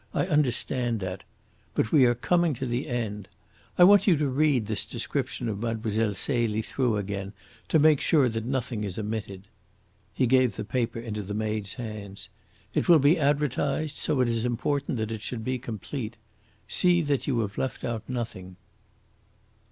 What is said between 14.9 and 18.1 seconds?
that it should be complete. See that you have left out